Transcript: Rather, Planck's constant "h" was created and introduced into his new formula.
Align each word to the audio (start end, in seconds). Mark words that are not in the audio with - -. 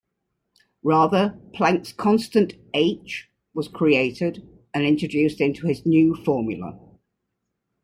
Rather, 0.81 1.39
Planck's 1.53 1.93
constant 1.93 2.55
"h" 2.73 3.29
was 3.53 3.67
created 3.67 4.41
and 4.73 4.83
introduced 4.83 5.39
into 5.39 5.67
his 5.67 5.85
new 5.85 6.15
formula. 6.15 6.79